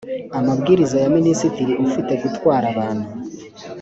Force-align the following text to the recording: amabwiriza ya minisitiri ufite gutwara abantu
amabwiriza 0.39 0.95
ya 1.03 1.09
minisitiri 1.17 1.73
ufite 1.85 2.11
gutwara 2.23 2.65
abantu 2.73 3.07